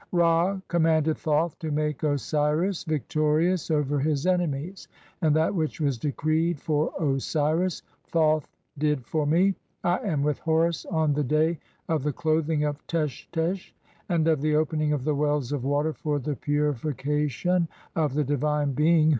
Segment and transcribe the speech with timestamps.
[0.09, 4.87] (17) Ra commanded Thoth to make "Osiris victorious over his enemies;
[5.21, 8.47] and that which was decreed "[for Osiris] (18) Thoth
[8.79, 9.53] did for me.
[9.83, 13.73] I am with Horus on the "day of the clothing of (ig) Teshtesh J
[14.09, 18.71] and of the opening of "the wells of water for the purification of the divine
[18.73, 19.09] being whose 1.